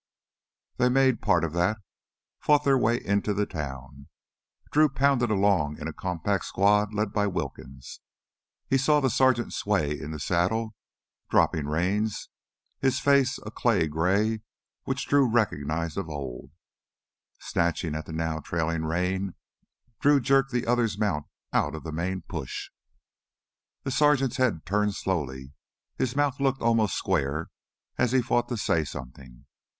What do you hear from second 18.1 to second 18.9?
now trailing